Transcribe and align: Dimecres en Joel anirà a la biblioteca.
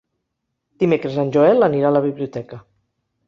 Dimecres 0.83 1.19
en 1.25 1.29
Joel 1.37 1.67
anirà 1.67 1.91
a 1.91 1.95
la 1.99 2.03
biblioteca. 2.09 2.61